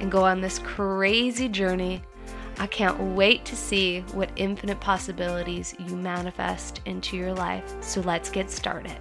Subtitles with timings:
[0.00, 2.02] and go on this crazy journey.
[2.58, 7.74] I can't wait to see what infinite possibilities you manifest into your life.
[7.80, 8.96] So let's get started.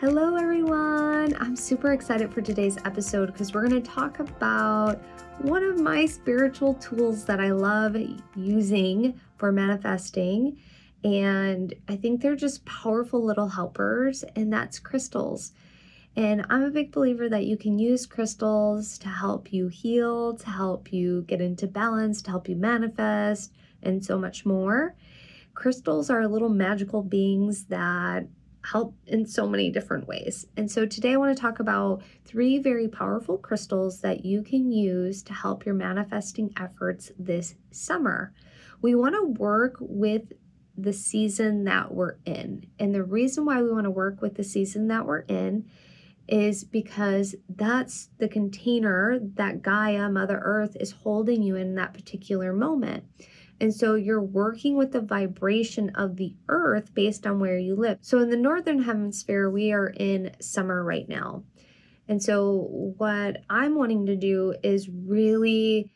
[0.00, 1.34] Hello, everyone.
[1.40, 5.00] I'm super excited for today's episode because we're going to talk about
[5.38, 7.96] one of my spiritual tools that I love
[8.36, 10.58] using for manifesting.
[11.04, 15.52] And I think they're just powerful little helpers, and that's crystals.
[16.16, 20.50] And I'm a big believer that you can use crystals to help you heal, to
[20.50, 24.94] help you get into balance, to help you manifest, and so much more.
[25.54, 28.28] Crystals are little magical beings that
[28.64, 30.46] help in so many different ways.
[30.56, 34.72] And so today I want to talk about three very powerful crystals that you can
[34.72, 38.32] use to help your manifesting efforts this summer.
[38.80, 40.32] We want to work with
[40.76, 42.66] the season that we're in.
[42.78, 45.68] And the reason why we want to work with the season that we're in
[46.28, 52.52] is because that's the container that Gaia, Mother Earth, is holding you in that particular
[52.52, 53.04] moment.
[53.60, 57.98] And so you're working with the vibration of the earth based on where you live.
[58.00, 61.44] So in the northern hemisphere, we are in summer right now.
[62.08, 65.90] And so what I'm wanting to do is really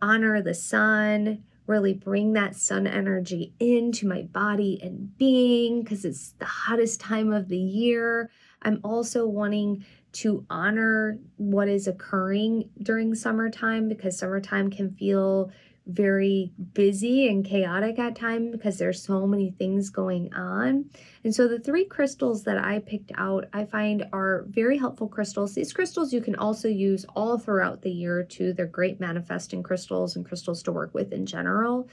[0.00, 6.32] honor the sun, really bring that sun energy into my body and being because it's
[6.38, 8.30] the hottest time of the year.
[8.64, 15.50] I'm also wanting to honor what is occurring during summertime because summertime can feel
[15.86, 20.86] very busy and chaotic at times because there's so many things going on.
[21.24, 25.54] And so the three crystals that I picked out, I find are very helpful crystals.
[25.54, 28.54] These crystals you can also use all throughout the year too.
[28.54, 31.88] They're great manifesting crystals and crystals to work with in general.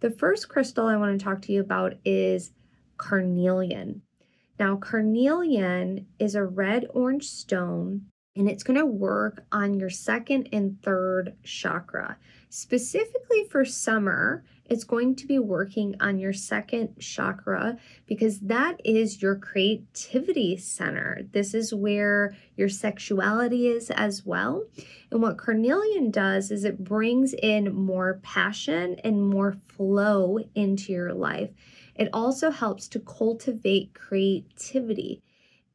[0.00, 2.50] The first crystal I want to talk to you about is
[2.96, 4.02] carnelian.
[4.62, 8.02] Now, carnelian is a red orange stone
[8.36, 12.16] and it's going to work on your second and third chakra.
[12.48, 19.20] Specifically for summer, it's going to be working on your second chakra because that is
[19.20, 21.22] your creativity center.
[21.32, 24.62] This is where your sexuality is as well.
[25.10, 31.12] And what carnelian does is it brings in more passion and more flow into your
[31.12, 31.50] life.
[31.94, 35.22] It also helps to cultivate creativity.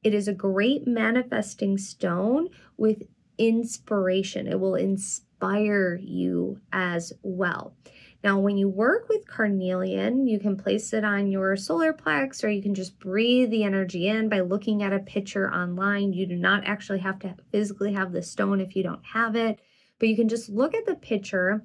[0.03, 3.03] It is a great manifesting stone with
[3.37, 4.47] inspiration.
[4.47, 7.75] It will inspire you as well.
[8.23, 12.49] Now, when you work with carnelian, you can place it on your solar plex or
[12.49, 16.13] you can just breathe the energy in by looking at a picture online.
[16.13, 19.59] You do not actually have to physically have the stone if you don't have it,
[19.99, 21.63] but you can just look at the picture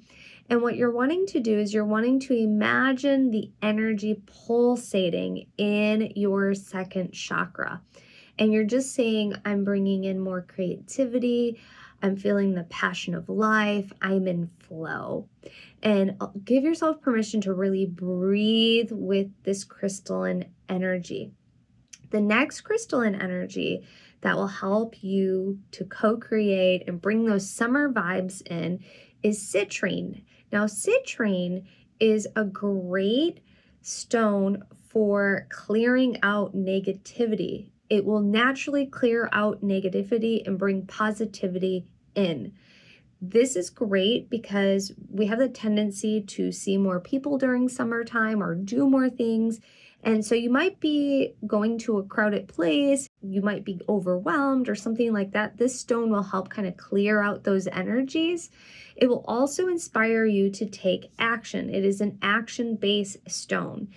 [0.52, 6.12] and what you're wanting to do is you're wanting to imagine the energy pulsating in
[6.14, 7.80] your second chakra.
[8.38, 11.58] And you're just saying, I'm bringing in more creativity.
[12.02, 13.94] I'm feeling the passion of life.
[14.02, 15.26] I'm in flow.
[15.82, 21.32] And uh, give yourself permission to really breathe with this crystalline energy.
[22.10, 23.86] The next crystalline energy
[24.20, 28.84] that will help you to co create and bring those summer vibes in
[29.22, 30.24] is citrine.
[30.52, 31.64] Now, citrine
[31.98, 33.40] is a great
[33.80, 37.70] stone for clearing out negativity.
[37.88, 42.52] It will naturally clear out negativity and bring positivity in.
[43.20, 48.54] This is great because we have the tendency to see more people during summertime or
[48.54, 49.60] do more things.
[50.04, 54.74] And so you might be going to a crowded place, you might be overwhelmed or
[54.74, 55.58] something like that.
[55.58, 58.50] This stone will help kind of clear out those energies.
[58.96, 61.70] It will also inspire you to take action.
[61.70, 63.88] It is an action based stone.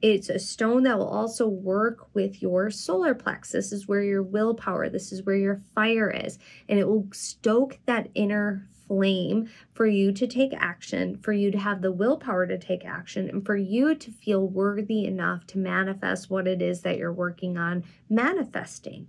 [0.00, 3.50] It's a stone that will also work with your solar plex.
[3.50, 7.78] This is where your willpower, this is where your fire is, and it will stoke
[7.86, 12.58] that inner flame for you to take action, for you to have the willpower to
[12.58, 16.98] take action, and for you to feel worthy enough to manifest what it is that
[16.98, 19.06] you're working on manifesting.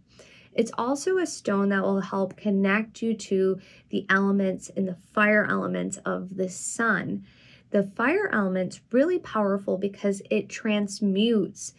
[0.54, 3.60] It's also a stone that will help connect you to
[3.90, 7.26] the elements and the fire elements of the sun.
[7.72, 11.74] The fire element's really powerful because it transmutes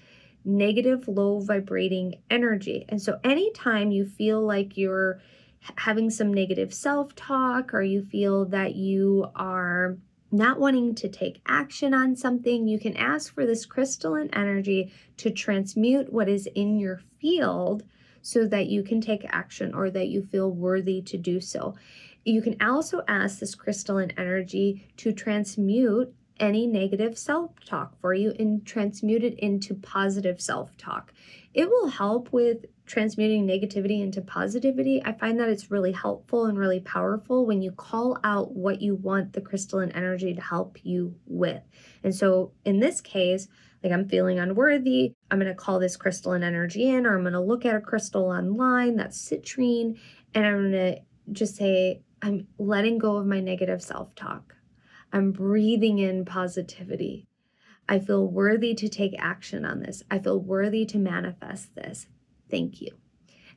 [0.44, 2.84] negative, low vibrating energy.
[2.90, 5.22] And so anytime you feel like you're
[5.76, 9.96] having some negative self talk or you feel that you are
[10.30, 15.30] not wanting to take action on something, you can ask for this crystalline energy to
[15.30, 17.84] transmute what is in your field
[18.20, 21.74] so that you can take action or that you feel worthy to do so.
[22.24, 28.34] You can also ask this crystalline energy to transmute any negative self talk for you
[28.38, 31.12] and transmute it into positive self talk.
[31.52, 35.02] It will help with transmuting negativity into positivity.
[35.04, 38.94] I find that it's really helpful and really powerful when you call out what you
[38.94, 41.62] want the crystalline energy to help you with.
[42.02, 43.48] And so in this case,
[43.82, 47.34] like I'm feeling unworthy, I'm going to call this crystalline energy in, or I'm going
[47.34, 49.98] to look at a crystal online that's citrine,
[50.34, 51.00] and I'm going to
[51.32, 54.54] just say, I'm letting go of my negative self talk.
[55.14, 57.28] I'm breathing in positivity.
[57.88, 60.02] I feel worthy to take action on this.
[60.10, 62.08] I feel worthy to manifest this.
[62.50, 62.90] Thank you.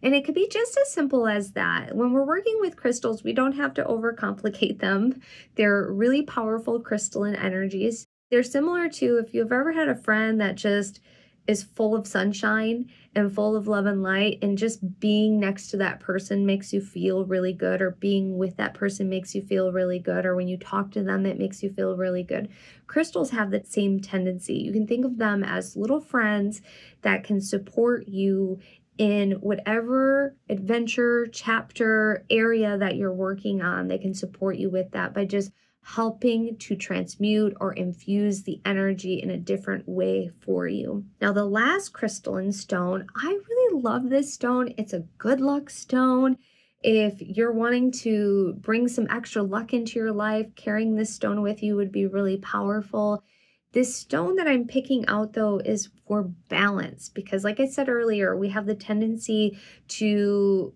[0.03, 1.95] And it could be just as simple as that.
[1.95, 5.19] When we're working with crystals, we don't have to overcomplicate them.
[5.55, 8.05] They're really powerful crystalline energies.
[8.29, 10.99] They're similar to if you've ever had a friend that just
[11.47, 15.77] is full of sunshine and full of love and light and just being next to
[15.77, 19.71] that person makes you feel really good or being with that person makes you feel
[19.71, 22.49] really good or when you talk to them it makes you feel really good.
[22.85, 24.55] Crystals have that same tendency.
[24.55, 26.61] You can think of them as little friends
[27.01, 28.59] that can support you
[28.97, 33.87] in whatever adventure chapter area that you're working on.
[33.87, 35.51] They can support you with that by just
[35.95, 41.05] helping to transmute or infuse the energy in a different way for you.
[41.21, 44.73] Now, the last crystalline stone, I really love this stone.
[44.77, 46.37] It's a good luck stone.
[46.83, 51.63] If you're wanting to bring some extra luck into your life, carrying this stone with
[51.63, 53.23] you would be really powerful.
[53.71, 58.35] This stone that I'm picking out though is for balance because, like I said earlier,
[58.35, 59.57] we have the tendency
[59.87, 60.73] to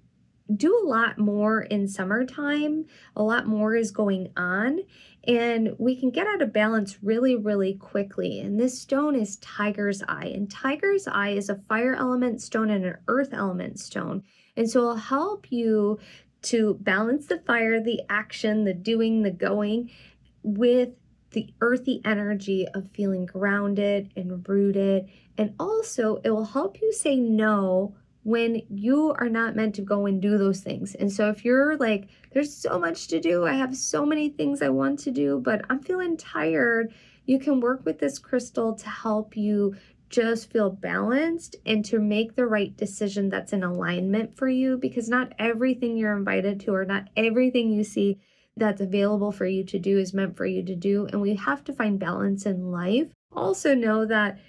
[0.56, 2.86] do a lot more in summertime.
[3.16, 4.80] A lot more is going on,
[5.26, 8.40] and we can get out of balance really, really quickly.
[8.40, 12.86] And this stone is Tiger's Eye, and Tiger's Eye is a fire element stone and
[12.86, 14.24] an earth element stone.
[14.56, 16.00] And so it'll help you
[16.44, 19.92] to balance the fire, the action, the doing, the going
[20.44, 20.90] with
[21.32, 25.10] the earthy energy of feeling grounded and rooted.
[25.38, 30.06] And also, it will help you say no when you are not meant to go
[30.06, 30.96] and do those things.
[30.96, 34.62] And so if you're like, there's so much to do, I have so many things
[34.62, 36.94] I want to do, but I'm feeling tired,
[37.26, 39.76] you can work with this crystal to help you
[40.10, 45.08] just feel balanced and to make the right decision that's in alignment for you because
[45.08, 48.20] not everything you're invited to or not everything you see
[48.58, 51.08] that's available for you to do is meant for you to do.
[51.08, 53.08] And we have to find balance in life.
[53.34, 54.40] Also, know that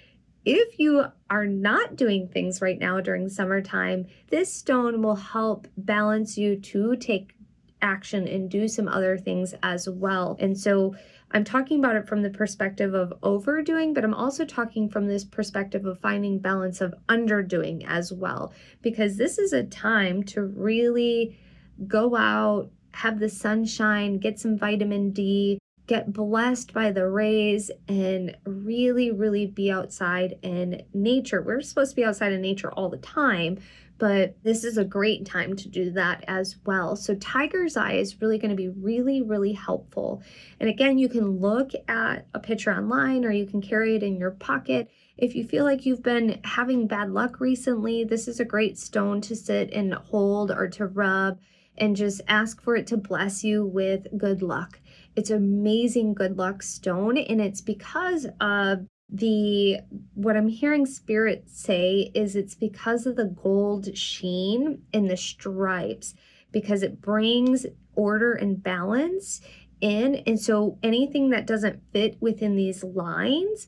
[0.45, 6.37] if you are not doing things right now during summertime, this stone will help balance
[6.37, 7.35] you to take
[7.81, 10.37] action and do some other things as well.
[10.39, 10.95] And so
[11.31, 15.25] I'm talking about it from the perspective of overdoing, but I'm also talking from this
[15.25, 21.39] perspective of finding balance of underdoing as well, because this is a time to really
[21.87, 25.57] go out, have the sunshine, get some vitamin D,
[25.87, 31.41] get blessed by the rays and really, really be outside in nature.
[31.41, 33.59] We're supposed to be outside in nature all the time,
[33.97, 36.95] but this is a great time to do that as well.
[36.95, 40.23] So, Tiger's Eye is really going to be really, really helpful.
[40.59, 44.17] And again, you can look at a picture online or you can carry it in
[44.17, 44.89] your pocket.
[45.17, 49.21] If you feel like you've been having bad luck recently, this is a great stone
[49.21, 51.39] to sit and hold or to rub
[51.77, 54.79] and just ask for it to bless you with good luck.
[55.15, 59.77] It's amazing good luck stone, and it's because of the
[60.15, 66.15] what I'm hearing spirit say is it's because of the gold sheen in the stripes
[66.51, 67.65] because it brings
[67.95, 69.41] order and balance
[69.81, 70.15] in.
[70.25, 73.67] And so anything that doesn't fit within these lines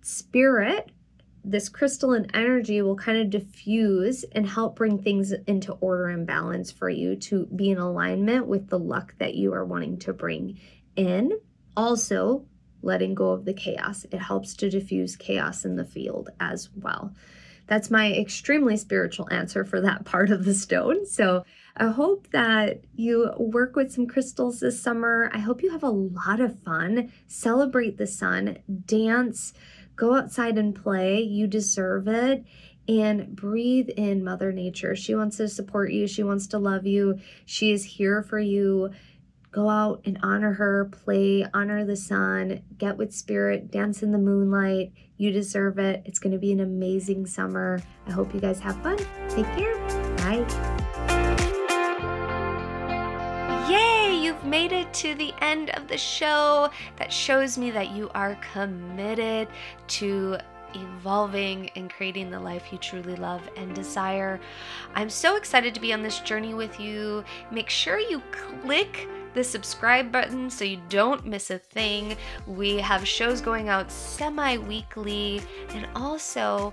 [0.00, 0.92] spirit
[1.46, 6.72] this crystalline energy will kind of diffuse and help bring things into order and balance
[6.72, 10.58] for you to be in alignment with the luck that you are wanting to bring
[10.96, 11.38] in.
[11.76, 12.44] Also,
[12.82, 14.04] letting go of the chaos.
[14.10, 17.12] It helps to diffuse chaos in the field as well.
[17.66, 21.06] That's my extremely spiritual answer for that part of the stone.
[21.06, 21.44] So
[21.76, 25.30] I hope that you work with some crystals this summer.
[25.32, 27.12] I hope you have a lot of fun.
[27.26, 29.52] Celebrate the sun, dance,
[29.96, 31.20] go outside and play.
[31.20, 32.44] You deserve it.
[32.88, 34.94] And breathe in Mother Nature.
[34.94, 36.06] She wants to support you.
[36.06, 37.18] She wants to love you.
[37.44, 38.92] She is here for you
[39.56, 44.18] go out and honor her, play, honor the sun, get with spirit, dance in the
[44.18, 44.92] moonlight.
[45.16, 46.02] You deserve it.
[46.04, 47.80] It's going to be an amazing summer.
[48.06, 48.98] I hope you guys have fun.
[49.30, 49.74] Take care.
[50.18, 50.44] Bye.
[53.66, 58.10] Yay, you've made it to the end of the show, that shows me that you
[58.14, 59.48] are committed
[59.88, 60.36] to
[60.74, 64.38] evolving and creating the life you truly love and desire.
[64.94, 67.24] I'm so excited to be on this journey with you.
[67.50, 68.20] Make sure you
[68.60, 72.16] click the subscribe button so you don't miss a thing.
[72.46, 75.42] We have shows going out semi weekly,
[75.74, 76.72] and also